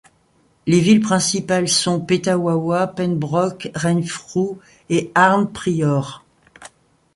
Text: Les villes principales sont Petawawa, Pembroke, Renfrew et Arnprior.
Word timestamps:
Les 0.65 0.79
villes 0.79 0.99
principales 1.01 1.67
sont 1.67 2.01
Petawawa, 2.03 2.87
Pembroke, 2.87 3.69
Renfrew 3.75 4.57
et 4.89 5.11
Arnprior. 5.13 6.25